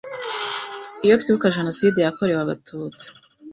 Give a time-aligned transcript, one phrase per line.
[1.05, 3.07] iyo twibuka jenoside yakorewe abatutsi